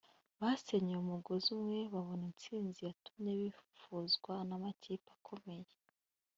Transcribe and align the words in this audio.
basenyeye 0.39 0.99
umugozi 1.01 1.47
umwe 1.57 1.79
babona 1.93 2.23
intsinzi 2.29 2.79
yatumye 2.87 3.31
bifuzwa 3.41 4.33
n’amakipe 4.47 5.09
akomeye 5.15 5.69